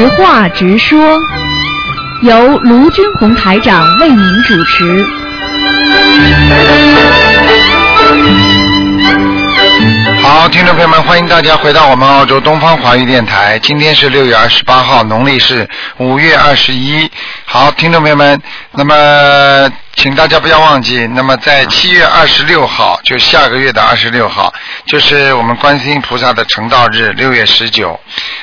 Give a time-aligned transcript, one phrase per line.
[0.00, 1.20] 直话直说，
[2.22, 5.06] 由卢军红台长为您主持。
[10.22, 13.58] 好，听众朋友们，欢迎大家回到我们澳洲东方华语电台。
[13.58, 15.68] 今天是六月二十八号，农历是
[15.98, 17.06] 五月二十一。
[17.44, 18.40] 好，听众朋友们，
[18.72, 24.52] 那么请大家不要忘记，那么在七月二十六号，就下个月的二十六号，
[24.86, 27.98] 就是我们观世音菩萨的成道日，六月十九。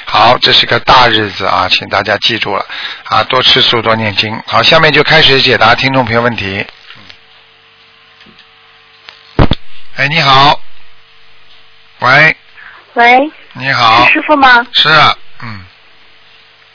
[0.05, 2.65] 好，这是个大日子啊，请大家记住了
[3.05, 4.39] 啊，多吃素，多念经。
[4.45, 6.65] 好，下面就开始解答听众朋友问题。
[9.95, 10.61] 哎，你好，
[11.99, 12.37] 喂，
[12.93, 14.67] 喂，你好是，师傅吗？
[14.73, 15.65] 是啊，嗯，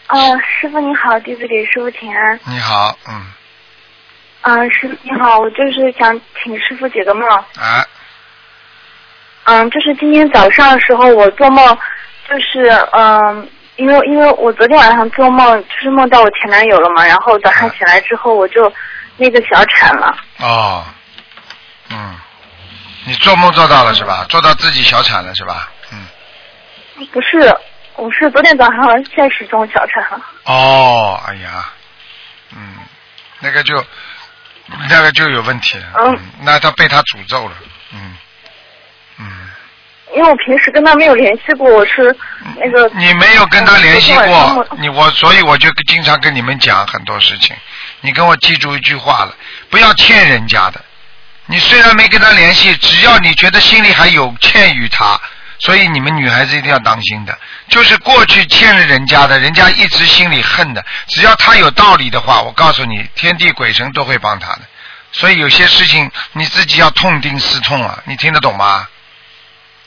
[0.08, 2.41] 哦，师傅你好，弟子给师傅请安。
[2.46, 3.32] 你好，嗯，
[4.42, 7.28] 啊，师傅你好，我就是想请师傅解个梦。
[7.28, 7.87] 啊，
[9.45, 11.78] 嗯，就是今天早上的时候，我做梦，
[12.28, 18.72] 就是嗯，因为因为我昨天晚上做梦，就是梦到我前男友了嘛，然后早上起来之后，我就
[19.16, 20.16] 那个小产了。
[20.39, 20.84] 哦，
[21.91, 22.16] 嗯，
[23.05, 24.27] 你做梦做到了是吧？
[24.28, 25.70] 做到自己小产了是吧？
[25.92, 27.56] 嗯，不是，
[27.94, 30.20] 我是昨天早上现实中小产了。
[30.47, 31.72] 哦，哎呀，
[32.56, 32.75] 嗯，
[33.41, 33.84] 那个就
[34.89, 36.19] 那个就有问题了，嗯。
[36.41, 37.55] 那他被他诅咒了，
[37.92, 38.17] 嗯，
[39.19, 39.27] 嗯，
[40.15, 42.15] 因为我平时跟他没有联系过，我是
[42.56, 47.55] 那个你没有跟他联系过上，你我所以我就经常跟你们讲很多事情，
[48.00, 49.34] 你跟我记住一句话了，
[49.70, 50.81] 不要欠人家的。
[51.47, 55.20] 你虽然没跟他联系，只要你觉得心里还有欠于他，
[55.62, 57.38] 所以你们女孩子一定要当心的。
[57.68, 64.60] 就是过去欠了人家的，人家一直心里恨的，只要他有道理的话，我告诉你，天地鬼神都会帮他的。
[65.12, 68.88] 所以有些事情你自己要痛定思痛啊，你听得懂吗？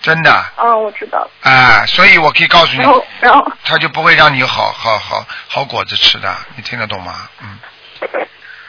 [0.01, 1.27] 真的，嗯，我知道。
[1.41, 7.27] 哎，所以我可以告诉你然，后然后他就不会让你有好好好好果子吃的，你听得懂吗？
[7.41, 7.57] 嗯，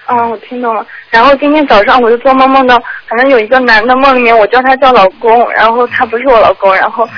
[0.09, 0.87] 嗯，我听懂了。
[1.11, 7.09] 然后今天早上我就做梦，梦到反正有一个男的，梦里面我叫他叫老公，然后他不是我老公，然后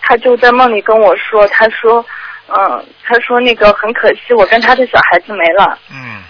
[0.00, 2.04] 他就在梦里跟我说，他说，
[2.48, 5.78] 嗯，他说那个很可惜，我跟他的小孩子没了。
[5.90, 6.22] 嗯，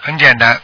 [0.00, 0.58] 很简单，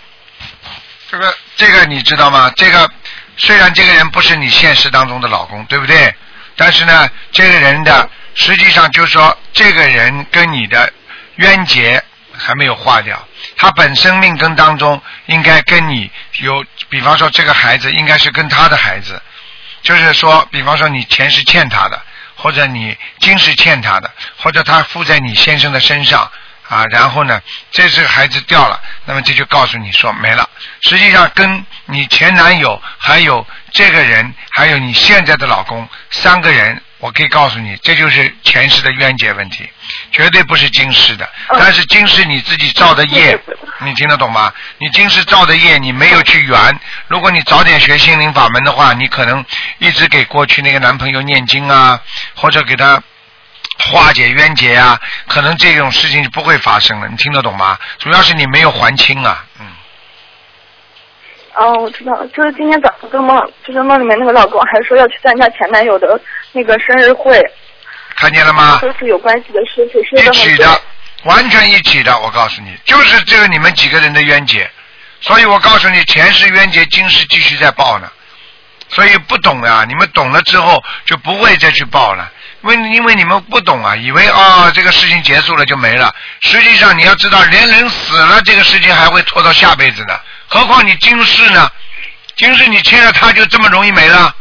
[1.11, 2.51] 这个这个你知道吗？
[2.57, 2.89] 这个
[3.37, 6.15] 虽然这个人不是你现实当中的老公，对不对？
[6.57, 10.91] 但是呢，这个人的实际上就是说，这个人跟你的
[11.35, 12.03] 冤结
[12.39, 13.27] 还没有化掉，
[13.57, 16.11] 他本身命根当中应该跟你
[16.41, 19.21] 有，比方说这个孩子应该是跟他的孩子，
[19.83, 22.01] 就是说，比方说你钱是欠他的，
[22.37, 26.31] 或者你金是欠他的，或者他附在你先生的身上
[26.69, 30.49] 啊，然后呢，这是孩子掉了，那么这就告诉你说没了。
[30.83, 39.69] 实际上跟你前男友还有这个人，还有你现在的老公三个人，我可以告诉你，这就是前世的冤结问题，
[40.11, 41.25] 绝对不是今世的。
[41.51, 43.39] 嗯但是今世你自己造的业，
[43.81, 44.53] 你听得懂吗？
[44.79, 46.81] 你今世造的业，你没有去圆。
[47.09, 49.45] 如果你早点学心灵法门的话，你可能
[49.79, 52.01] 一直给过去那个男朋友念经啊，
[52.35, 53.03] 或者给他
[53.79, 57.09] 化解冤结啊，可能这种事情就不会发生了。
[57.09, 57.79] 你听得懂吗？
[57.99, 59.67] 主要是你没有还清啊，嗯。
[61.57, 66.21] 哦，我知道了，就是今天早上跟梦，就是梦里面那个老公还说要去参加前男友的
[66.53, 67.41] 那个生日会，
[68.17, 68.79] 看见了吗？
[68.83, 70.33] 都是有关系的事情，是一。
[70.33, 70.81] 起的，
[71.25, 72.19] 完全一起的。
[72.21, 74.71] 我告诉你，就是这个你们几个人的冤结。
[75.21, 78.11] 所以我告诉你，前世冤结，今世继续在报呢。
[78.89, 82.31] 所以不懂啊，你们懂了之后就不会再去报了。
[82.67, 86.13] 因为因为你们不懂啊，以为啊、这个事情结束了就没了。
[86.41, 90.19] 实际上你要知道，连人死了，这个事情还会拖到下辈子呢。
[90.49, 91.71] 何况你今世呢？
[92.37, 94.35] 今世你欠了他，就这么容易没了？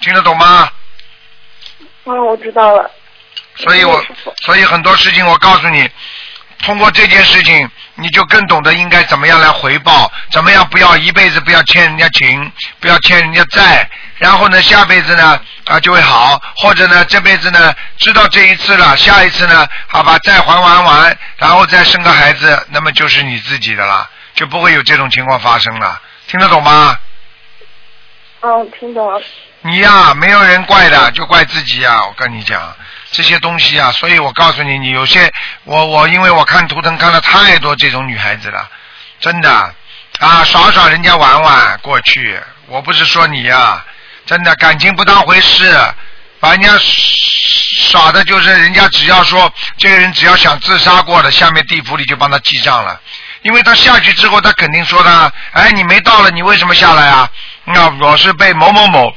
[0.00, 0.70] 听得懂吗？
[2.04, 2.90] 啊，我知道了。
[3.56, 4.02] 所以我
[4.42, 5.88] 所以很多事情我告诉你，
[6.62, 12.50] 通过这件事情，你就更懂得应该怎么样来回报，怎么样不要一辈子不要欠人家情，
[12.80, 26.98] 不要欠人家债，然后呢下辈子呢啊就会好，或者呢这辈子呢知道这一次了，下一次呢好吧债还完完，然后再生个孩子，那么就是你自己的了，就不会有这种情况发生了，听得懂吗？
[28.40, 29.20] 嗯，听懂了。
[29.62, 32.60] 你呀、没有人怪的，就怪自己呀、我跟你讲，
[33.10, 35.32] 这些东西啊，所以我告诉你，你有些
[35.64, 38.68] 我我因为我看图腾看了太多这种女孩子了，
[39.20, 39.74] 真的
[40.18, 43.84] 啊，耍耍人家玩玩过去，我不是说你呀、
[44.26, 45.74] 真的感情不当回事，
[46.40, 53.00] 把人家耍的就是人家只要说这个人只要想自杀过的，下面地府里就帮他记账了。
[53.42, 57.30] 因为他下去之后，他肯定说他，哎，你没到了，你为什么下来啊？
[57.64, 59.16] 那我是被某某某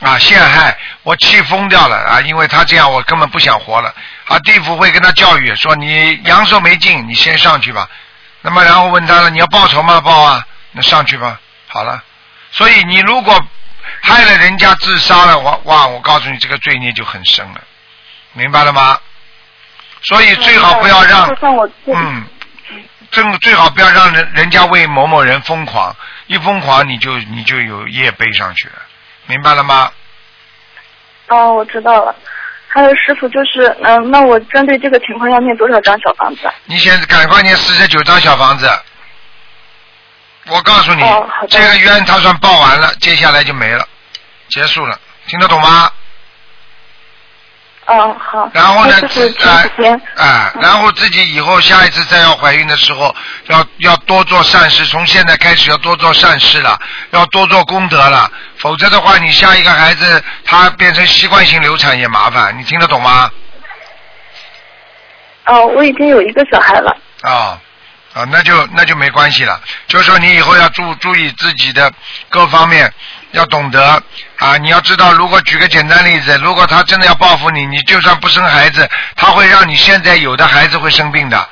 [0.00, 2.20] 啊，陷害，我气疯掉了啊！
[2.22, 3.94] 因为他这样，我根本不想活了。
[4.26, 7.88] 啊，地府会跟他教育说：“你阳寿没尽，你先上去吧。”
[8.42, 10.00] 那么然后问他了：“你要报仇吗？
[10.00, 11.38] 报啊，那上去吧。”
[11.68, 12.02] 好了，
[12.50, 13.38] 所以你如果
[14.02, 17.60] 害了人家自杀了，哇哇，我告诉你，这个罪孽就很深了，
[18.32, 18.98] 明白了吗？
[20.02, 21.28] 所以最好不要让
[21.86, 22.24] 嗯，
[23.10, 25.94] 正最好不要让人人家为某某人疯狂，
[26.26, 28.74] 一疯狂你就你就有业背上去了，
[29.30, 29.90] 明白了吗？
[31.28, 32.14] 哦，我知道了。
[32.66, 36.54] 还有师傅，就是嗯、那我针对这个情况要念多少张小房子啊？
[36.64, 38.68] 你现在赶快念四十九张小房子。
[40.48, 43.86] 我告诉你，哦这个冤他算报完了，接下来就没了，
[44.48, 45.90] 结束了，听得懂吗？
[47.92, 48.48] 嗯，好。
[48.54, 53.12] 然后呢自前几天，啊，然后自己以后下一次再要怀孕的时候，
[53.48, 56.78] 要要多做善事，从现在开始要多做善事了，
[57.10, 63.28] 要多做功德了，否则的话，你下一个孩子他变成习惯性流产也麻烦，你听得懂吗？
[65.46, 66.96] 哦，我已经有一个小孩了。
[67.22, 67.58] 啊、
[68.14, 69.60] 啊，那就那就没关系了。
[69.88, 71.92] 就是说你以后要注注意自己的
[72.28, 72.92] 各方面，
[73.32, 74.02] 要懂得
[74.38, 74.56] 啊。
[74.58, 81.48] 你要知道，如果举个简单例子，如果他真的要报复你，你就算不生孩子，他会让你现在有的孩子会生病的，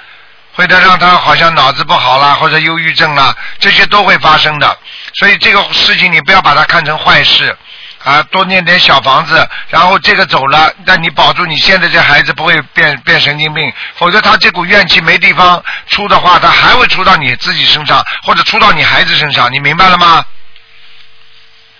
[0.52, 4.78] 会的让他好像脑子不好啦，或者忧郁症啦，这些都会发生的。
[5.14, 7.56] 所以这个事情你不要把它看成坏事。
[8.04, 20.24] 啊，多念点小房子，然后这个走了，但你保住你现在这孩子不会变变神经病，否则他这股怨气没地方出的话，他还会出到你自己身上，或者出到你孩子身上，你明白了吗？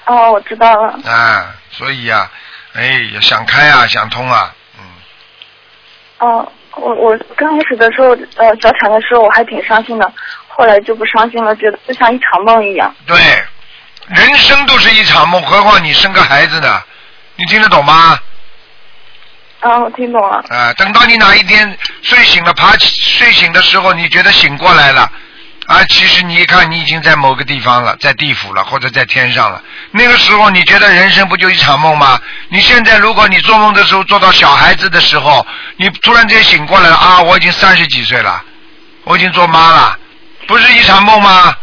[0.08, 0.98] 哦，我知道了。
[1.04, 2.28] 啊，所以呀、
[2.74, 4.84] 哎，想开啊，想通啊，嗯，
[6.18, 10.12] 哦，我我刚开始的时候，呃，小产的时候我还挺伤心的，
[10.48, 12.94] 后来就不伤心了，觉得就像一场梦一样。
[13.06, 13.16] 对，
[14.08, 16.82] 人生都是一场梦，何况你生个孩子呢？
[17.36, 18.18] 你听得懂吗？
[19.60, 20.42] 啊，我听懂了。
[20.48, 25.10] 啊，等到你哪一天睡醒了，爬起睡醒的时候，你觉得醒过来了，
[25.68, 29.62] 啊，其实你一看你已经在某个地方了，在地府了，或者在天上了。
[29.90, 32.18] 那个时候你觉得人生不就一场梦吗？
[32.48, 38.42] 你现在如果你做梦的时候做到小孩子的时候，你突然间醒过来了啊，我已经三十几岁了，
[39.04, 39.98] 我已经做妈了，
[40.46, 41.54] 不是一场梦吗？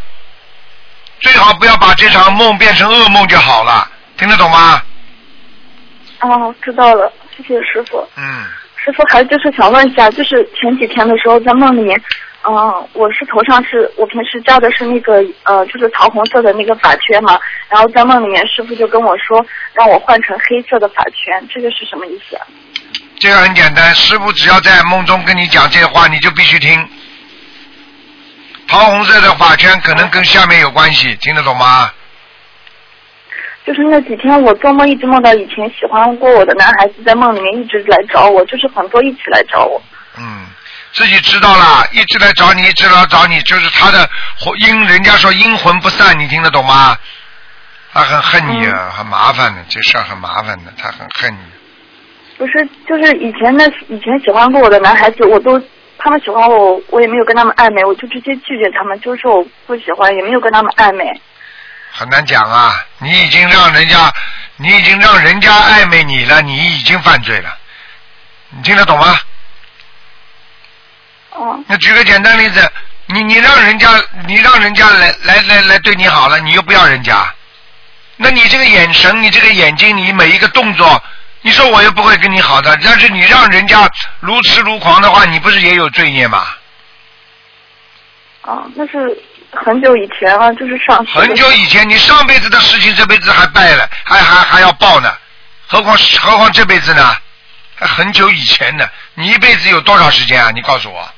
[1.21, 4.83] 最好不要把这场梦变成噩梦就好了，听得懂吗？
[6.19, 8.07] 哦，知道了，谢谢师傅。
[8.17, 8.45] 嗯。
[8.77, 11.99] 师傅，还就是想问一下，就是前几天的时候在梦里面，
[12.47, 17.39] 嗯、我是头上是我平时扎的是那个呃，就是桃红色的那个发圈嘛，
[17.69, 19.43] 然后在梦里面师傅就跟我说
[19.73, 22.45] 让我换成黑色的发圈，这个是什么意思啊？
[23.19, 26.87] 这个很简单，师傅只要在梦中跟你讲这些话，你就必须听。
[28.67, 31.91] 桃红色的发圈可能跟下面有关系，听得懂吗？
[33.65, 39.81] 就是那几天我做梦一直梦到以前喜欢过我的男孩子在梦里面一直来找我，就是很多一起来找我。
[40.19, 40.45] 嗯，
[40.95, 44.09] 自己知道了，一直来找你，一直来找你，就是他的
[44.39, 46.97] 魂阴，人家说阴魂不散，你听得懂吗？
[47.93, 51.39] 他很恨你啊，很麻烦的，这事儿很麻烦的，他很恨你。
[52.37, 55.61] 不是，就是以前那以前喜欢过我的男孩子，我都
[55.97, 61.03] 他们喜欢我，我也没有跟他们暧昧，我就直接拒绝他们，就是说我不喜欢，也没有跟他们暧昧。
[61.91, 62.73] 很难讲啊！
[62.99, 64.13] 你已经让人家，
[64.57, 67.57] 你已经让人家暧昧你了，你已经犯罪了，
[68.49, 69.17] 你听得懂吗？
[71.37, 72.71] 哦，那举个简单例子，
[73.07, 73.89] 你你让人家，
[74.25, 77.33] 你让人家来来来来对你好了，你又不要人家，
[78.15, 81.03] 那你这个眼神，你这个眼睛，你每一个动作，
[81.41, 83.89] 你说我又不会跟你好的，但是你让人家
[84.21, 86.47] 如痴如狂的话，你不是也有罪孽吗？
[88.43, 95.11] 哦，那是很久以前了，就是上学很久以前，你上辈子的事情，这辈子还败了，还还还要报呢，
[95.67, 97.17] 何况何况这辈子呢？
[97.77, 100.49] 还很久以前呢，你一辈子有多少时间啊？
[100.51, 101.11] 你告诉我，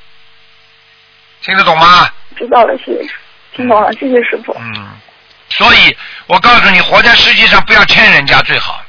[1.47, 2.09] 听得懂吗？
[2.35, 3.09] 知道了，谢谢，
[3.55, 4.53] 听懂了，谢谢师傅。
[4.59, 4.99] 嗯，
[5.47, 8.83] 所以我告诉你，活在世界上不要欠人家最好。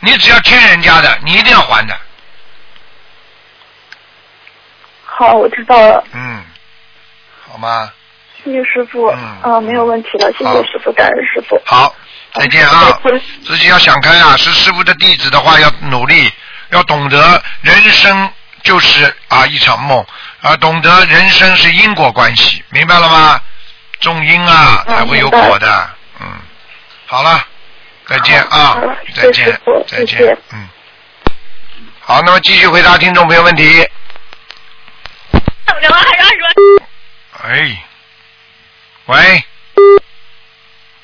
[0.00, 1.94] 你只要欠人家的，你一定要还的。
[5.04, 6.42] 好，我知道了，嗯，
[7.46, 7.92] 好吗？
[8.42, 9.08] 谢谢师傅。
[9.10, 11.60] 嗯啊，没有问题了，谢谢师傅，感恩师傅。
[11.66, 11.94] 好，
[12.32, 12.98] 再见啊！
[13.44, 16.32] 自己要想开啊，是师傅的弟子的话，要努力，
[16.70, 20.02] 要懂得人生就是啊一场梦
[20.42, 23.40] 啊，懂得人生是因果关系，明白了吗？
[24.00, 25.90] 种因啊嗯才会有果的。
[26.20, 26.26] 嗯，
[27.06, 27.44] 好了，
[28.06, 28.78] 再见啊，
[29.14, 30.68] 再见再见嗯。
[32.00, 33.86] 好，那么继续回答听众朋友问题。
[37.42, 37.82] 哎，
[39.06, 39.44] 喂，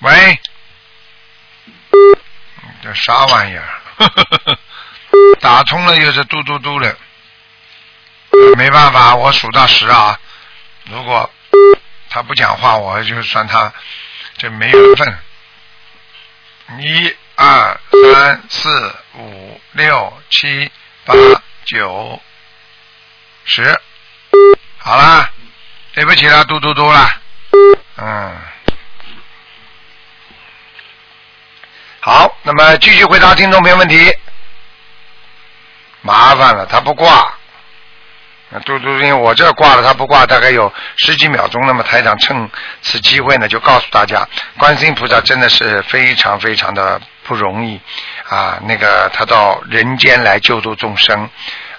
[0.01, 0.39] 喂，
[1.93, 2.19] 嗯
[2.83, 4.59] 这啥玩意儿？
[5.41, 6.97] 打通了又是嘟嘟嘟的，
[8.57, 10.19] 没办法，我数到十啊。
[10.85, 11.31] 如果
[12.11, 13.73] 他不讲话，我就算他
[14.37, 15.19] 这没缘分。
[16.81, 17.81] 一、二、
[18.13, 20.71] 三、四、五、六、七、
[21.05, 21.15] 八、
[21.65, 22.21] 九、
[23.45, 23.81] 十，
[24.79, 25.31] 好啦，
[25.93, 27.21] 对不起啦，嘟嘟嘟啦，
[27.97, 28.37] 嗯。
[32.01, 34.17] 好，那么继续回答听众朋友问题。
[36.03, 37.36] 麻烦了，他不挂。
[38.61, 41.61] 嘟嘟，因为我这挂了，他不挂，大概有十几秒钟。
[41.67, 42.49] 那么台长趁
[42.83, 44.27] 此机会呢，就告诉大家，
[44.59, 47.81] 观世音菩萨真的是非常非常的不容易
[48.29, 48.59] 啊！
[48.63, 51.29] 那个他到人间来救度众生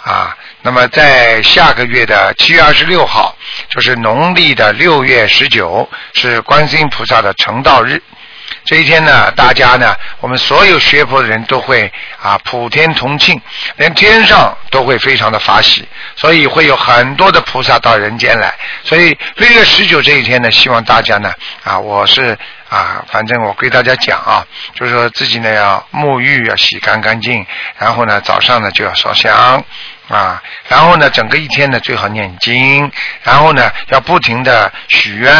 [0.03, 0.36] 啊。
[0.62, 3.36] 那么在下个月的七月二十六号，
[3.69, 8.01] 就是农历的六月十九，是观世音菩萨的成道日。
[8.67, 11.89] 这一天呢，大家呢，我们所有学佛的人都会
[12.21, 13.41] 啊普天同庆，
[13.77, 18.53] 连天上都会非常的法喜，所以会有很多的菩萨到人间来。
[18.83, 21.31] 所以六月十九这一天呢，希望大家呢
[21.63, 24.45] 啊，我是啊，反正我给大家讲啊，
[24.75, 27.45] 就是说自己呢要沐浴要洗干干净，
[27.77, 29.63] 然后呢早上呢就要烧香。
[30.10, 32.90] 啊，然后呢，整个一天呢最好念经，
[33.24, 35.34] 然后呢要不停的许愿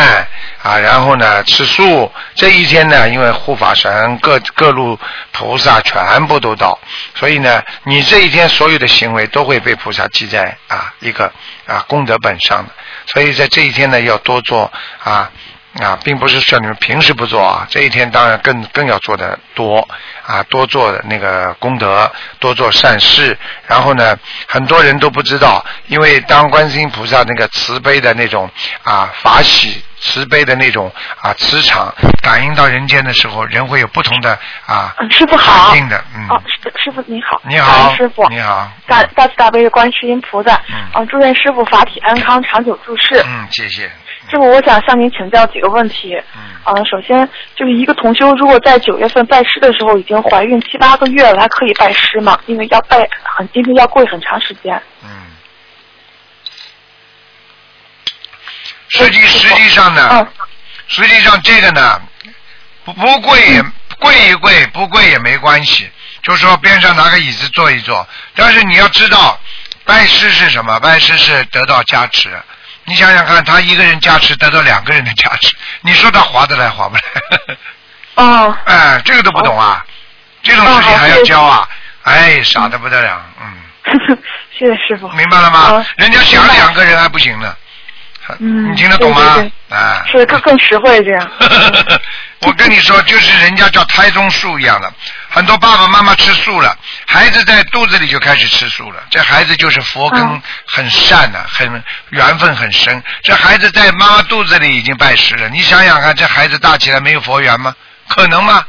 [0.62, 2.12] 啊，然后呢吃素。
[2.36, 5.00] 这一天呢，因为护法神各各路
[5.32, 6.78] 菩萨全部都到，
[7.16, 11.32] 所以呢，你这一天所有的行为都会被菩萨记在啊一个
[11.66, 12.72] 啊功德本上的。
[13.06, 14.72] 所以在这一天呢，要多做
[15.04, 15.32] 啊。
[15.82, 19.88] 啊，并不是说你们平时不做啊，这一天当然更更要做的多
[20.26, 23.38] 啊，多做那个功德，多做善事。
[23.68, 24.18] 然后呢，
[24.48, 28.50] 很多人都不知道，因为当观世音菩萨那个慈悲的那种
[28.84, 30.92] 啊法喜，慈悲的那种
[31.22, 31.94] 啊磁场
[32.24, 36.28] 感应到人间的时候，人会有不同的啊师傅好，定的嗯。
[36.30, 37.40] 哦，师师傅你好。
[37.46, 37.94] 你好。
[37.96, 38.28] 师傅。
[38.30, 38.68] 你好。
[38.88, 40.60] 大大慈大悲的观世音菩萨。
[40.70, 40.76] 嗯。
[40.94, 43.22] 啊，祝愿师傅法体安康，长久住世。
[43.26, 43.92] 嗯，谢谢。
[44.30, 46.16] 师傅，我想向您请教几个问题。
[46.36, 46.42] 嗯。
[46.64, 52.38] 啊，首先就是一个同修，如果在九月份拜师的时候已经怀孕七八个月了，还可以拜师吗？
[52.46, 54.82] 因为要拜很，因为要跪很长时间。
[55.02, 55.10] 嗯。
[58.90, 60.28] 实际实际上呢，
[60.88, 62.02] 实际上这个呢，
[62.84, 63.64] 不不跪也
[64.00, 65.90] 跪一跪，不跪也没关系。
[66.24, 68.06] 就是说边上拿个椅子坐一坐，
[68.36, 69.40] 但是你要知道，
[69.86, 70.78] 拜师是什么？
[70.82, 72.30] 拜师是得到加持。
[72.88, 77.02] 你想想看，他一个人加持得到两个人的加持，你说他划得来划不来？
[78.16, 78.58] 哦。
[78.64, 79.86] 哎，这个都不懂啊，
[80.42, 81.68] 这种事情还要教啊？
[82.04, 84.18] 哎，傻的不得了，嗯。
[84.58, 85.10] 谢谢师傅。
[85.10, 85.86] 明白了吗？
[85.98, 87.54] 人家想两个人还不行呢。
[88.40, 88.72] 嗯。
[88.72, 89.46] 你听得懂吗？
[89.70, 90.04] 啊。
[90.12, 91.32] 是更更实惠这样。
[92.42, 94.94] 我跟你说，就是人家叫胎中树一样的，
[95.30, 103.04] 很多爸爸妈妈吃素了，孩子在肚子里就开始吃素了，这孩子就是佛根很善的，很缘分很深。
[103.24, 107.76] 这孩子在妈妈肚子里已经拜师了，你想想看，这孩子大起来没有佛缘吗？
[108.08, 108.64] 可能吗？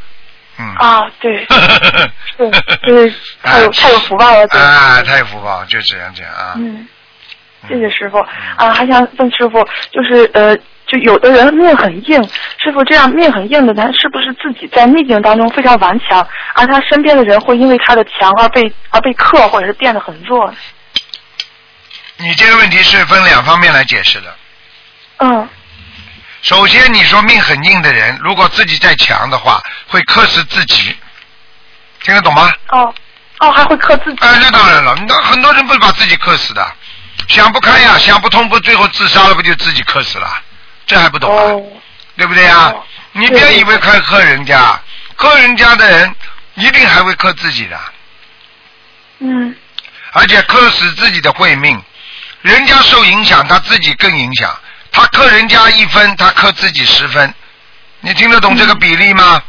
[0.58, 0.74] 嗯。
[0.76, 1.46] 啊，对。
[2.38, 2.50] 对，
[2.82, 4.46] 对，太有太有福报了。
[4.50, 6.54] 啊，太有福报，就这样这样啊。
[6.56, 6.88] 嗯。
[7.66, 8.18] 谢谢师傅
[8.56, 10.56] 啊，还想问师傅，就是呃。
[10.90, 12.18] 就有的人命很硬，
[12.56, 20.50] 师傅这样命很硬的，他是不是自己在逆境当中非常顽强，而他身边的人会因为他的强而被而被克，或者是变得很弱？
[22.16, 24.34] 你这个问题是分两方面来解释的。
[25.18, 25.46] 嗯。
[26.40, 30.96] 首先，你说命很硬的人，如果自己再强的话，会克死自己，
[32.02, 32.50] 听得懂吗？
[32.70, 32.94] 哦
[33.40, 34.18] 哦，还会克自己。
[34.20, 36.66] 哎，那当然了，那很多人不是把自己克死的，
[37.28, 40.42] 想不开呀，想不通，不最后自杀了，不就自己克死了？
[40.87, 41.54] 这还不懂啊？
[42.16, 42.75] 对不对呀？
[43.12, 44.80] 你别以为克克人家，
[45.16, 46.14] 克人家的人
[46.54, 47.78] 一定还会克自己的。
[49.20, 49.54] 嗯。
[50.12, 51.80] 而且克死自己的慧命，
[52.40, 54.50] 人家受影响，他自己更影响。
[54.90, 57.32] 他克人家一分，他克自己十分。
[58.00, 59.42] 你听得懂这个比例吗？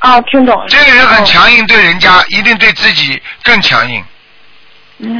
[0.00, 0.54] 啊，听懂。
[0.68, 4.04] 这个人很强硬，对人家一定对自己更强硬，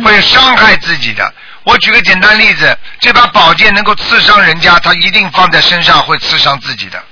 [0.03, 1.33] 会伤害自己的。
[1.65, 7.03] 我举个简单例子，这把宝剑能够刺伤人家，他一定放在身上会刺伤自己的。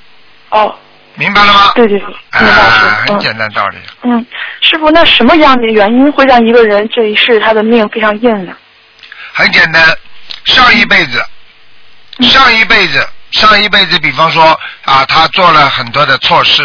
[0.50, 0.74] 哦，
[1.14, 1.72] 明白了吗？
[1.74, 2.62] 对对对，明白
[3.06, 3.78] 很简单道理。
[4.02, 4.24] 嗯，
[4.60, 8.52] 师傅，那什么样的原因会让一个人这一世他的命非常硬呢？
[9.32, 9.82] 很简单，
[10.44, 11.24] 上一辈子，
[12.20, 16.62] 上一辈子，上一辈子，比方说啊，他做了很多的错事，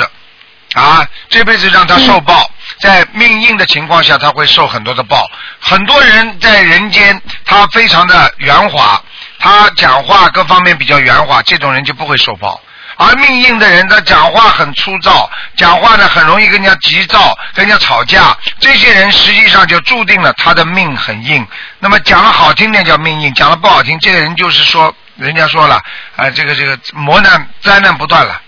[0.73, 2.51] 啊，这辈子让他受报。
[2.79, 5.29] 在命硬的情况下，他会受很多的报。
[5.59, 9.01] 很多人在人间，他非常的圆滑，
[9.39, 12.61] 他讲话各方面比较圆滑，这种人就不会受报。
[12.99, 18.35] 而命硬的人，他讲话很粗糙，讲话呢很容易跟人家急躁，跟人家吵架。
[18.59, 21.45] 这些人实际上就注定了他的命很硬。
[21.79, 25.79] 那么讲的好听点叫命硬，讲的不好听，这个人就是说，人家说了
[26.15, 28.41] 啊，这个这个磨难灾难不断了。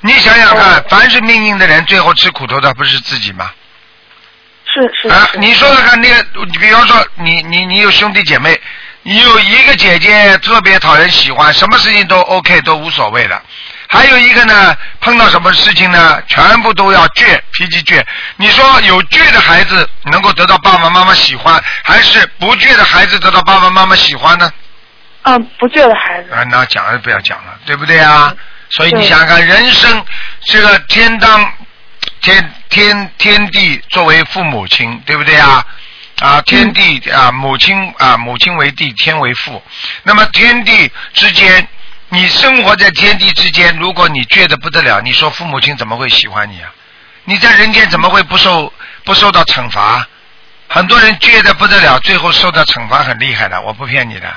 [0.00, 3.50] 你想想看，凡是命硬的人，最后吃苦头的不是自己吗？
[4.74, 8.60] 是是啊，你说说看，那个，你比方说，你你你有兄弟姐妹，
[9.02, 13.40] 你有一个姐姐特别讨人喜欢，什么事情都 OK 都无所谓的，
[13.88, 18.02] 还有一个呢，碰到什么事情呢，全部都要倔，脾气倔。
[18.36, 24.50] 你说有倔的孩子能够得到爸爸妈妈喜欢，还是不倔的孩子得到爸爸妈妈喜欢呢？
[25.22, 26.32] 嗯，不倔的孩子。
[26.32, 28.34] 啊，那讲了不要讲了，对不对啊？
[28.70, 30.04] 所以你想想看，人生
[30.46, 31.52] 这个天当
[32.24, 35.64] 天天天地作为父母亲，对不对啊？
[36.20, 39.62] 啊，天地啊，母亲啊，母亲为地，天为父。
[40.04, 41.68] 那么天地之间，
[42.08, 46.72] 你生活在天地之间，如果你倔得不得了，你说父母亲怎么会喜欢你啊？
[47.24, 48.72] 你在人间怎么会不受
[49.04, 50.06] 不受到惩罚？
[50.68, 54.32] 很多人倔得不得了，最后受到惩罚很厉害的，我不骗你的。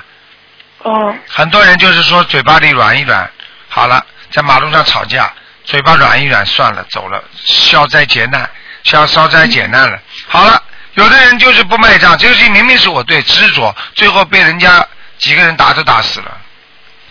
[0.79, 3.31] 哦很多人就是说嘴巴里软一软，
[3.69, 5.31] 好了，在马路上吵架，
[5.67, 8.49] 嘴巴软一软算了，走了，消灾解难，
[8.83, 9.99] 消消灾解难了。
[10.29, 16.37] 好了，有的人就是不卖账，这个事情明明是我对，执着，最后被人家几个人打都打死了。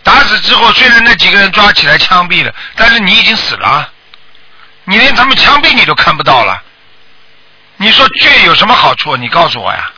[0.03, 3.91] 打死之后，虽然那几个人抓起来枪毙了，但是你已经死了啊，
[4.85, 6.63] 你连他们枪毙你都看不到了。
[7.77, 9.15] 你说倔有什么好处？
[9.19, 9.91] 你告诉我呀！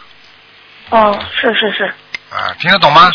[0.91, 1.95] 哦，是是是。
[2.35, 3.09] 啊，听得懂吗？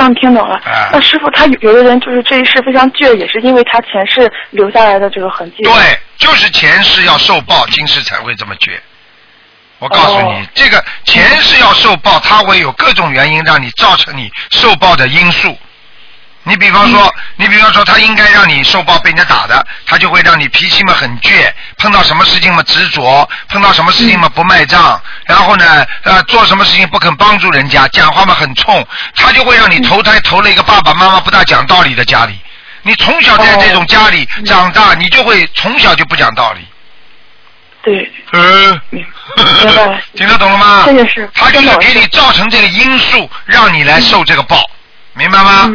[0.00, 0.60] 嗯，听懂了。
[0.64, 5.62] 哎那师傅，他有有的人就是这一世非常倔，也是因为他前世留下来的这个痕迹。
[5.62, 5.72] 对，
[6.16, 8.78] 就是前世要受报，今世才会这么倔。
[9.78, 15.56] 我告诉你，哦这个前世要受报，他会有各种原因让你造成你受报的因素。
[16.42, 28.84] 你比方说，你比方说，他应该让你受报被人家打的，他就会让你脾气嘛很倔，碰到什么事情嘛执着，碰到什么事情嘛不卖账，然后呢，呃，做什么事情不肯帮助人家，讲话嘛很冲，
[29.16, 32.38] 他就会让你投胎投了一个爸爸妈妈不大讲道理的家里。
[32.82, 36.66] 你从小在这种家里长大，你就会从小就不讲道理。
[37.82, 40.84] 对，呃，明明白听得懂了吗？
[40.86, 44.58] 这个是他就是给你造成这个因素，让你来受这个报，
[45.12, 45.70] 明白吗？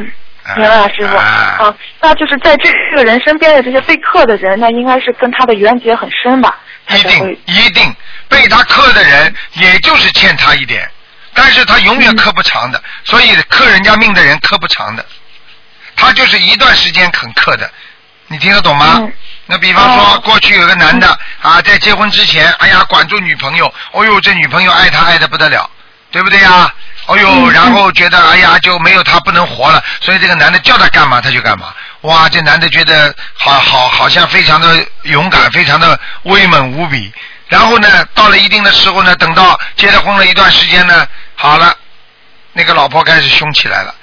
[0.55, 1.15] 明白了，师傅。
[1.15, 1.25] 哎
[1.59, 6.57] 啊，那就是在这个人身边的这些被克的人，那应该是跟他的缘结很深吧？
[6.89, 7.95] 一定一定
[8.29, 10.87] 被他克的人，也就是欠他一点，
[11.33, 15.03] 但是他永远克不长的，所以克人家命的人克不长的，
[15.95, 17.69] 他就是一段时间肯克的，
[18.27, 18.97] 你听得懂吗？
[18.99, 19.13] 嗯
[19.47, 21.07] 那比方说，哦过去有个男的
[21.39, 25.69] 啊，在结婚之前，哎呀，管住女朋友，哦呦，这女朋友爱他爱的不得了，
[26.15, 26.73] 对不对呀？
[27.07, 31.73] 哦呦，嗯然后觉得哎呀就没有他不能活了，所以这个男的叫他干嘛他就干嘛。
[32.03, 37.11] 哇，这男的觉得好好好像非常的勇敢，非常的威猛无比。
[37.49, 41.75] 然后呢，到了一定的时候呢，等到结了婚了一段时间呢，好了，
[42.53, 43.93] 那个老婆开始凶起来了，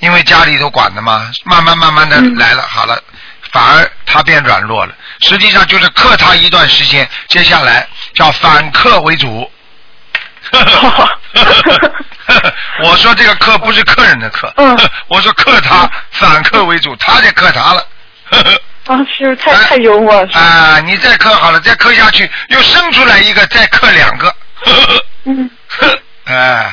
[0.00, 3.02] 因为家里都管的嘛，慢慢慢慢的嗯来了，好了，
[3.50, 4.94] 反而他变软弱了。
[5.20, 9.50] 实际上就是克他一段时间，接下来叫反克为主。
[12.84, 14.76] 我说这个克不是客人的克，嗯
[15.08, 17.86] 我说克他反克为主，他在克他了。
[18.86, 20.28] 啊， 是太太幽默了。
[20.32, 24.34] 啊，你再克好了，再克下去，又生出来一个，再克两个。
[25.24, 25.50] 嗯
[26.24, 26.72] 哎，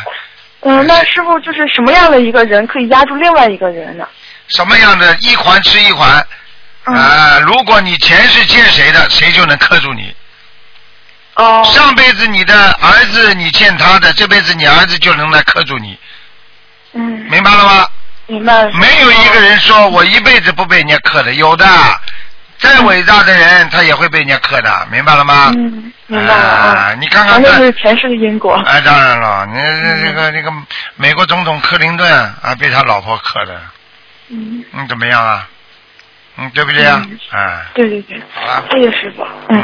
[0.62, 4.08] 嗯，那师傅就是什么样的一个人可以压住另外一个人呢？
[4.48, 6.26] 什么样的一环吃一环？
[6.86, 10.16] 嗯啊，如果你钱是欠谁的，谁就能克住你。
[11.40, 15.98] 哦，上辈子你的儿子你欠他的，这辈子你儿子就能来克住你，
[16.94, 17.88] 嗯，明白了吗？
[18.28, 18.72] 明白了。
[18.74, 21.66] 没有一个人说我一辈子不被人家克的，有的。
[22.58, 25.50] 再伟大的人，他也会被人家克的，明白了吗？
[25.56, 26.96] 嗯，明白了啊啊。
[27.00, 28.62] 你看看这反正是前世的因果。
[28.66, 30.52] 哎，当然了，你这这个那个
[30.98, 33.62] 美国总统克林顿啊，被他老婆克的，
[34.28, 35.48] 嗯，嗯，怎么样啊？
[36.38, 37.02] 嗯，对不对啊？
[37.10, 39.26] 嗯哎，对对对，好了，谢谢师傅。
[39.48, 39.64] 嗯。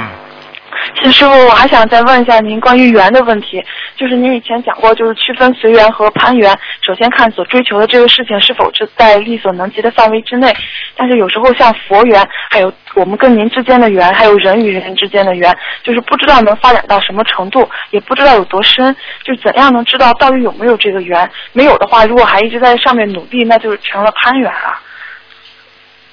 [0.85, 3.63] 嗯，其实师傅，我还想再问一下您关于缘的问题，
[3.95, 6.57] 就是您以前讲过，就是区分随缘和攀缘。
[6.81, 10.55] 首先看所追求的这个事情是否是在力所能及的范围之内，
[10.95, 21.29] 但是有时候像佛缘，还有我们跟您之间的缘，还有人与人之间的缘，就是不知道能发展到什么程度，也不知道有多深，就怎样能知道到底有没有这个缘？
[21.53, 24.79] 没有的话，如果还一直在上面努力，那就是成了攀缘了。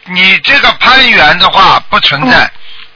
[0.06, 2.50] 你这个攀缘的话不存在，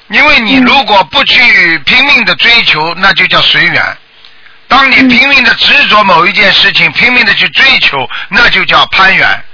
[0.08, 3.96] 因为你嗯如果不去拼命的追求，那就叫随缘。
[4.68, 9.44] 当你嗯拼命的执着某一件事情，拼命的去追求，那就叫攀缘。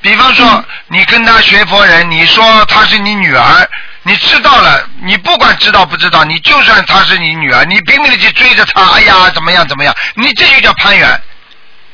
[0.00, 3.68] 比方说，你跟他学佛人，你说他是你女儿，
[4.02, 11.22] 你知道了，你不管知道不知道，你就算她是你女儿，你拼命的去追着她，哎呀，怎么样怎么样，你这就叫攀缘。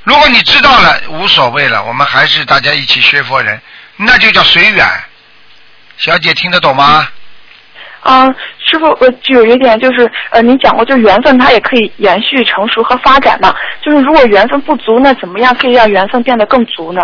[0.04, 3.60] 如果你知道了，无所谓了，我们还是大家一起学佛人，
[3.96, 4.88] 那就叫随缘。
[5.98, 7.06] 小姐听得懂吗？
[8.08, 8.26] 啊，
[8.66, 13.54] 师傅，呃，就有一点就是，呃，您讲过，就缘分它也可以延续、成熟和发展嘛。
[13.82, 17.02] 就是如果缘分不足，那怎么样可以让缘分变得更足呢？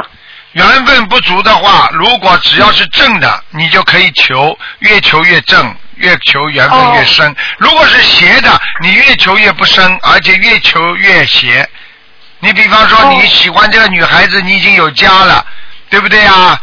[0.53, 7.37] 缘分不足的话，如果只要是正的，你就可以求，越求越正，越求缘分越深。
[7.59, 8.49] 如果是邪的，
[8.81, 11.69] 你越求越不深，而且越求越邪。
[12.39, 15.45] 你比方说你喜欢这个女孩子，你已经有家了，
[15.91, 16.59] 对不对呀？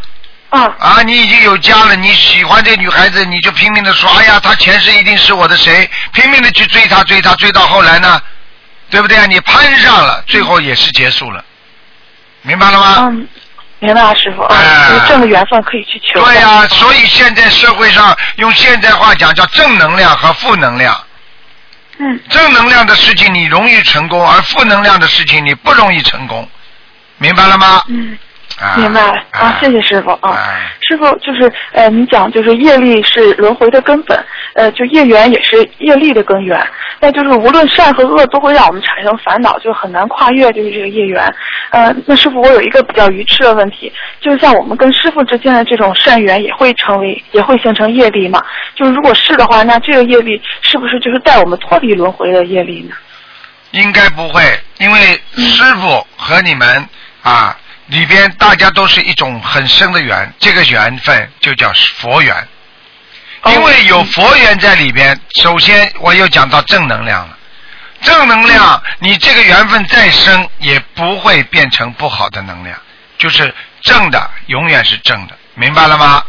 [0.51, 0.71] 啊。
[0.79, 8.21] 啊，你已经有家了，你喜欢这女孩子，你就拼命的说，哎呀，她前世一定是我的谁，拼命的去追她，追她，追到后来呢，
[8.89, 9.25] 对不对啊？
[9.25, 11.43] 你攀上了，最后也是结束了，
[12.43, 12.95] 明白了吗？
[13.11, 13.27] 嗯。
[13.83, 14.55] 明白了，师傅啊，
[15.07, 16.23] 正的缘分可以去求。
[16.23, 20.95] 对呀，所以现在社会上用现在话讲叫正能量和负能量。
[21.97, 22.19] 嗯。
[22.29, 26.47] 正能量的事情你容易成功，而负能量的事情你不容易成功，
[27.17, 27.81] 明白了吗？
[27.87, 28.15] 嗯。
[28.78, 30.38] 明白了啊，谢谢师傅啊。
[30.82, 34.24] 师傅就是呃，你讲就是业力是轮回的根本，
[34.56, 36.62] 呃，就业缘也是业力的根源。
[37.00, 41.24] 那就是无论善和恶都会让我们产生烦恼，就很难跨越就是这个业缘。
[41.71, 48.43] 呃，那师傅我有一个比较愚痴的问题，就是像我们跟师傅之间的这种善缘也会成为也会形成业力嘛？
[48.76, 52.95] 就是如果是的话，那这个业力是不是就是带我们脱离轮回的业力呢？
[53.71, 54.43] 应该不会，
[54.78, 55.00] 因为
[55.38, 56.86] 师傅和你们
[57.24, 57.58] 啊。
[57.91, 62.47] 里边大家都是一种很深的缘，这个缘分就叫佛缘，
[63.47, 65.19] 因为有佛缘在里边。
[65.41, 67.38] 首先，我又讲到正能量了，
[68.01, 72.80] 正能量，你这个缘分再深也不会变成不好的能量，
[73.17, 76.23] 就是正的，永远是正的，明白了吗？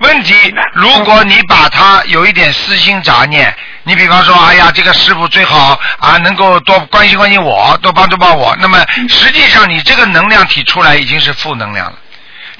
[0.00, 0.34] 问题，
[0.74, 3.56] 如果你把它有一点私心杂念。
[3.90, 8.56] 你比方说，哎呀，这个师傅最好啊，能够多关心关心我，多帮助帮我。
[8.60, 11.98] 那么实际上，你这个能量体出来已经是负能量了。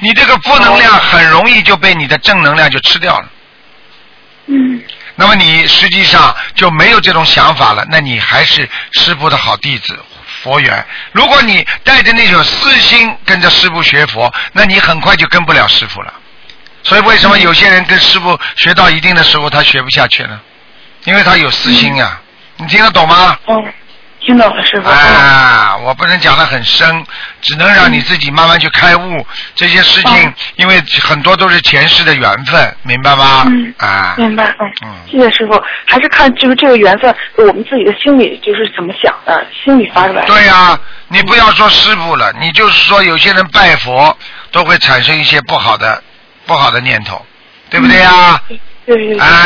[0.00, 3.28] 你这个负能量很容易就被你的正能量就吃掉了。
[4.46, 4.82] 嗯。
[5.14, 7.86] 那么你实际上就没有这种想法了。
[7.88, 9.96] 那你还是师傅的好弟子，
[10.42, 10.84] 佛缘。
[11.12, 16.12] 如果你带着那种私心跟着师傅学佛，那你很快就跟不了师傅了。
[16.82, 20.40] 所以为什么有些人跟师傅学到一定的时候，他学不下去呢？
[21.04, 22.20] 因为他有私心呀，
[22.56, 23.38] 你听得懂吗？
[23.46, 23.72] 嗯，
[24.20, 24.88] 听懂了，师傅。
[24.88, 27.06] 啊，我不能讲的很深，
[27.40, 33.44] 只能让你自己慢慢去开悟这些事情，因为很多都是前世的缘分，明白吗？
[33.46, 33.74] 嗯。
[33.78, 34.14] 啊。
[34.18, 34.94] 明白，嗯。
[35.10, 40.24] 谢谢师傅，还是看就是这个缘分，我们自己的心里就是怎么想的，心里发出来。
[40.26, 44.14] 对呀，你不要说师傅了，你就是说有些人拜佛
[44.52, 46.02] 都会产生一些不好的、
[46.44, 47.24] 不好的念头，
[47.70, 48.10] 对不对呀？
[48.10, 48.42] 啊，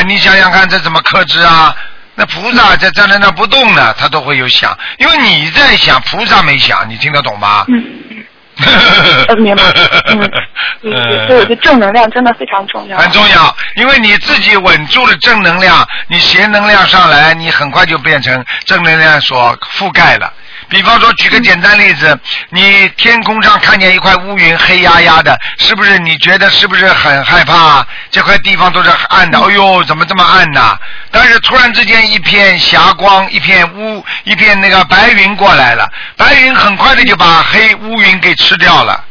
[0.06, 1.74] 你想想看，这怎么克制啊？
[2.16, 7.64] 那菩萨在站在那不动呢，他都会有想，因为你在想，菩萨没想，你听得懂吗？
[7.68, 8.24] 嗯嗯。
[9.42, 9.62] 明白。
[10.06, 10.30] 嗯。
[10.82, 11.26] 嗯。
[11.26, 12.96] 所以，这正能量真的非常重要。
[12.98, 20.32] 很重要，因为你自己稳住了正能量，你邪能量上来，你很快就变成正能量所覆盖了。
[20.68, 22.18] 比方说，举个简单例子，
[22.50, 25.98] 你天空上看见一块乌云，黑压压的，是不是？
[25.98, 27.86] 你觉得是不是很害怕？
[28.10, 30.76] 这块地方都是暗的，哎呦，怎么这么暗呢？
[31.10, 39.04] 但是突然之间一片霞光，一片乌，一片那个白云过来了，白云很快的就把黑乌云给吃掉了。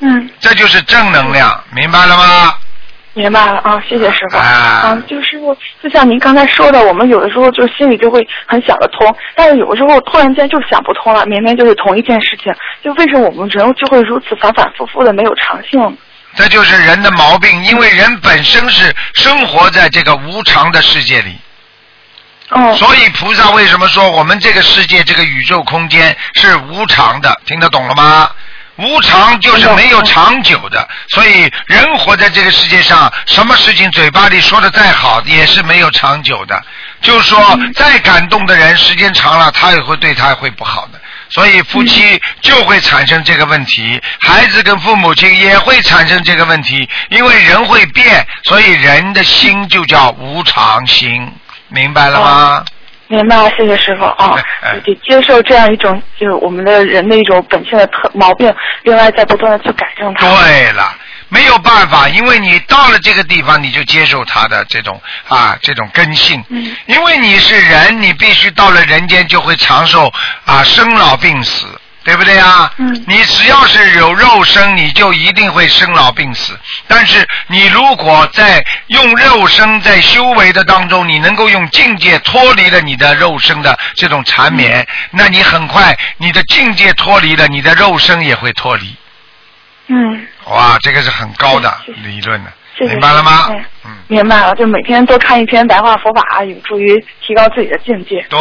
[0.00, 0.30] 嗯。
[0.40, 2.54] 这就是正能量，明白了吗？
[3.14, 4.38] 明白了啊，谢谢师傅。
[4.38, 5.38] 啊，就是
[5.82, 11.26] 就像您刚才说的，我们有的时候就心里就会很想得通，但是有的时候突然间就想不通了。
[11.26, 15.98] 明明就是同一件事情，就为什么我们人就会如此反反复复的没有长性？
[16.34, 21.36] 这就是人的毛病，因为人本身是生活在这个无常的世界里。
[22.48, 22.74] 哦。
[22.76, 27.38] 所以菩萨为什么说我们这个世界、这个宇宙空间是无常的？
[27.44, 28.30] 听得懂了吗？
[28.76, 36.62] 无常就是没有长久的，所以人活在这个世界上，什么事情嘴巴里说的再好，也是没有长久的。
[37.00, 41.00] 就是说，再感动的人，时间长了，他也会对他会不好的。
[41.28, 51.30] 所以夫妻就会产生这个问题，孩子跟父母亲也会产生这个问题，因为人会变，所以人的心就叫无常心，
[51.68, 52.64] 明白了吗？
[53.12, 54.34] 明白了，谢谢师傅啊！
[54.84, 58.50] 得接受这样一种，就是我们的人的一种本性的特毛病，
[58.84, 60.26] 另外在不断的去改正它。
[60.26, 60.96] 对了，
[61.28, 64.98] 没有办法，因为你到了这个地方，你就接受他的这种
[65.28, 66.42] 啊这种根性。
[66.48, 66.74] 嗯。
[66.86, 70.10] 因为你是人，你必须到了人间就会长寿
[70.46, 71.66] 啊，生老病死，
[72.04, 72.72] 对不对呀？
[72.78, 73.04] 嗯。
[73.06, 76.58] 你只要是有肉身，你就一定会生老病死。
[76.86, 88.96] 但是你如果在用肉身在修为的当中，你能够用境界脱离了你的肉身的这种缠绵，那你很快你的境界脱离了，你的肉身也会脱离。
[89.88, 90.26] 嗯。
[90.52, 92.52] 哇，这个是很高的理论的，
[92.86, 93.48] 明白了吗？
[93.84, 98.20] 嗯，明白了，就每天多看一篇白话佛法，有助于提高自己的境界。
[98.28, 98.38] 对，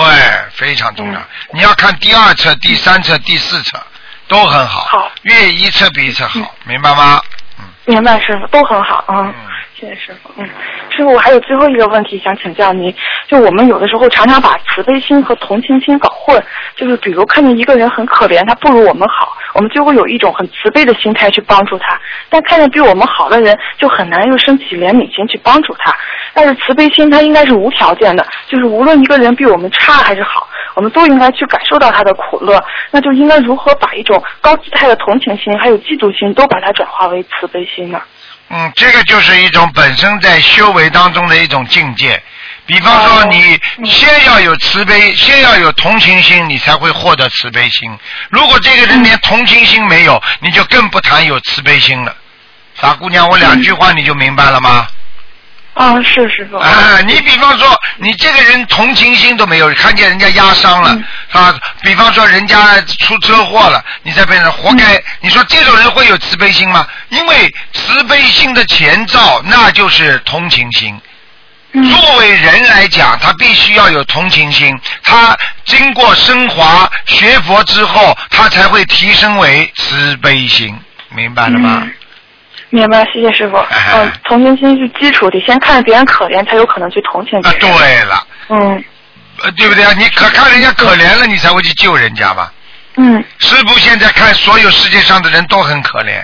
[0.53, 1.21] 非常重要。
[1.53, 3.81] 你要看第二册、第三册、第四册，
[4.27, 4.81] 都很好。
[4.81, 5.11] 好。
[5.23, 7.21] 越一册比一册好，明白吗？
[7.59, 9.33] 嗯明白，师傅都很好嗯，
[9.81, 10.29] 谢谢师傅。
[10.37, 10.47] 嗯，
[10.91, 12.93] 师傅，我还有最后一个问题想请教您，
[13.27, 16.39] 就我们有的时候常常把慈悲心和同情心搞混，
[16.75, 21.97] 就是比如看见一个人很可怜，他不如我们好，我们就会有一种很慈悲的心态去帮助他；
[22.29, 25.91] 但看见比我们好的人，就很难又升起怜悯心去帮助他。
[26.35, 32.63] 但是慈悲心它应该是无条件的，就是无论一个人比我们差还是好，我们都应该去感受到他的苦乐。
[32.91, 37.99] 那就应该如何把一种高姿态的同情心还有嫉妒心都把它转化为慈悲心呢？
[38.53, 42.21] 嗯，这个就是一种本身在修为当中的一种境界。
[42.65, 47.97] 比方说，你先要有慈悲，先要有同情心，你才会获得慈悲心。
[48.29, 52.15] 如果这个人连同情心没有，你就更不谈有慈悲心了。
[52.79, 54.87] 傻姑娘，我两句话你就明白了吗？
[55.73, 56.57] 啊，是师傅。
[56.57, 60.97] 啊，你比方说，你这个人同情心都没有，看见人家压伤了，
[61.31, 65.01] 啊，比方说人家出车祸了，你在边上活该。
[65.21, 66.85] 你说这种人会有慈悲心吗？
[67.09, 70.99] 因为慈悲心的前兆那就是同情心。
[71.73, 80.77] 作为人来讲，他必须要有同情心，他经过升华学佛之后，他才会提升为慈悲心，
[81.15, 81.87] 明白了吗？
[82.71, 83.57] 明白，谢谢师傅。
[83.93, 87.71] 嗯，同情心是基础，得先看着别人可怜，才有可能去同情别人。
[87.71, 88.27] 啊，对了。
[88.49, 88.83] 嗯。
[89.43, 89.91] 呃，对不对啊？
[89.97, 92.51] 你可看人家可怜了，你才会去救人家吧？
[92.95, 93.23] 嗯。
[93.39, 96.23] 师傅现在看所有世界上的人都很可怜。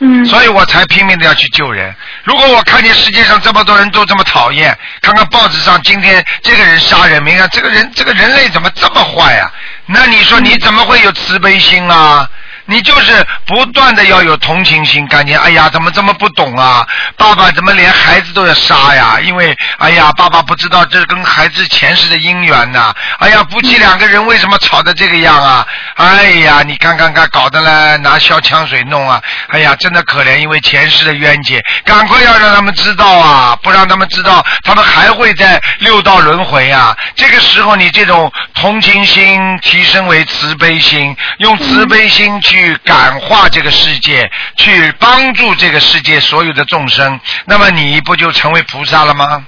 [0.00, 0.22] 嗯。
[0.26, 1.94] 所以我才拼命的要去救人。
[2.24, 9.50] 如果我看见世界上这么多人都这么讨厌，看看报纸上今天这个人杀人，明天这个人这个人类怎么这么坏啊？
[9.86, 12.28] 那你说你怎么会有慈悲心啊？
[12.66, 16.84] 你就是不断的要有同情心，感觉哎呀，怎么这么不懂啊？
[17.16, 19.18] 爸爸怎么连孩子都要杀呀？
[19.22, 22.92] 因为哎呀，爸爸不知道这跟孩子前世的姻缘呐。
[23.20, 25.64] 哎呀，夫妻两个人为什么吵得这个样啊？
[25.94, 29.22] 哎呀，你看看看，搞得来拿消枪水弄啊！
[29.50, 33.56] 哎呀，真的可怜，因为前世的冤结，赶快要让他们知道啊！
[33.62, 36.96] 不让他们知道，他们还会在六道轮回啊！
[37.14, 42.55] 这个时候，你这种同情心提升为慈悲心，用慈悲心去。
[42.56, 49.44] 去感化这个世界，去帮助这个世界所有的众生，那么你不就成为菩萨了吗？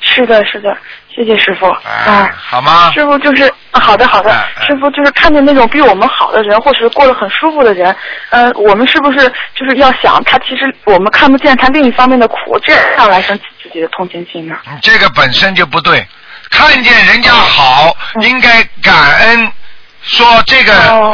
[0.00, 0.74] 是的，是的，
[1.14, 1.66] 谢谢师傅。
[1.66, 2.92] 啊，好吗？
[2.94, 4.30] 师傅就是好的，好的。
[4.66, 7.94] 师傅就是看见那种比我们好的人，或是过得很舒服的人，
[8.30, 9.18] 呃，我们是不是
[9.54, 10.38] 就是要想他？
[10.38, 14.56] 其实我们看不见他另一方面的苦，这样来升起自己的同情心呢？
[14.80, 16.06] 这个本身就不对，
[16.48, 19.52] 看见人家好，应该感恩。
[20.02, 20.72] 说这个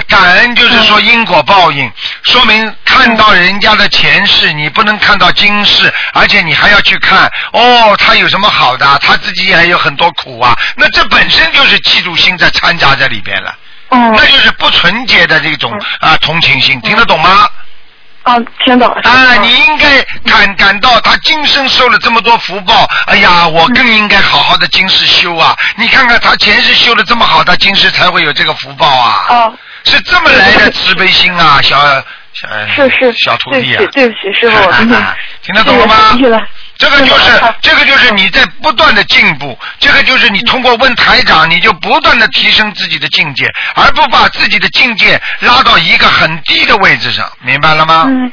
[0.09, 1.91] 感恩就是说因果报应，
[2.23, 13.55] 说明看到人家的前世，你不能看到今世，而且你还要去看哦，他有什么好的，他自己也有很多苦啊，那这本身就是嫉妒心在掺杂在里边了，
[13.91, 17.49] 那就是不纯洁的这种啊同情心，听得懂吗？
[18.27, 19.01] 啊，听懂了。
[19.09, 25.57] 啊，你应该感感到他今生受了这么多福报，哎呀，我更应该好好的今世修啊！
[25.77, 29.27] 你看看他前世修的这么好，他今世才会有这个福报啊！
[29.29, 31.79] 哦，是这么来的慈悲心啊，小
[32.33, 33.85] 小是是小徒弟啊！
[33.93, 34.73] 对不起，师傅，
[35.43, 35.95] 听得懂了吗？
[36.79, 48.05] 这个就是这个就是你在不断的进步，这个就是你通过问台长，你就不断的提升自己的境界，而不把自己的境界拉到一个很低的位置上，明白了吗？
[48.07, 48.31] 嗯，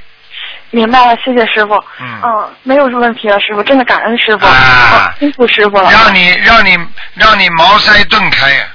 [0.71, 1.73] 明白了，谢谢师傅。
[2.01, 5.89] 嗯，嗯，没有什么问题了，师傅，真的感恩师傅，啊，辛苦师傅了。
[5.91, 6.77] 让你让你
[7.13, 8.65] 让你茅塞顿开呀！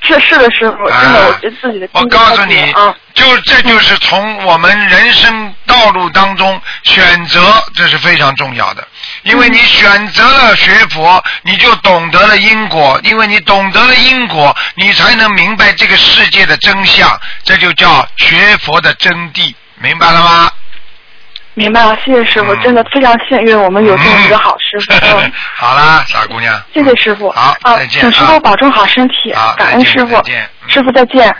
[0.00, 2.74] 是是的，师傅，真的，我觉得自己的我告诉你，
[3.14, 7.40] 就这就是从我们人生道路当中选择，
[7.74, 8.86] 这是非常重要的。
[9.22, 20.50] 因为你选择了学佛，你就懂得了因果，因为你懂得了因果，你才能明白这个世界的真相，这就叫学佛的真谛，明白了吗？
[21.54, 25.18] 明白了，谢谢师傅，真的非常幸运，我们有这么一个好师傅。
[25.18, 26.58] 嗯 好啦，傻姑娘。
[26.72, 27.30] 谢谢师傅。
[27.30, 28.00] 好，再见。
[28.00, 30.16] 请师傅保重好身体，感恩师傅。
[30.16, 30.50] 再见。
[30.68, 31.34] 师傅再见。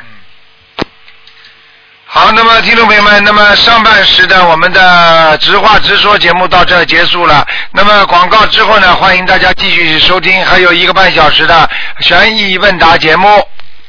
[2.15, 7.43] 好，那么听众朋友们，那么上半时的我们的直话直说节目到这结束了。
[7.71, 11.71] 那么广告之后呢，欢迎大家继续收听，还有一个半小时的
[12.01, 13.27] 悬疑问答节目。